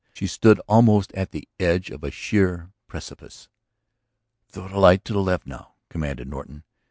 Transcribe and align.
She 0.15 0.25
stood 0.25 0.57
almost 0.67 1.13
at 1.13 1.29
the 1.29 1.47
edge 1.59 1.91
of 1.91 2.03
a 2.03 2.09
sheer 2.09 2.71
precipice. 2.87 3.49
"Throw 4.49 4.67
the 4.67 4.79
light 4.79 5.05
to 5.05 5.13
the 5.13 5.21
left 5.21 5.45
now," 5.45 5.75
commanded 5.89 6.27
Norton. 6.27 6.63